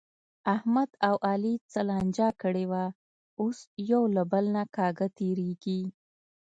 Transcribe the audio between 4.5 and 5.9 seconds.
نه کاږه تېرېږي.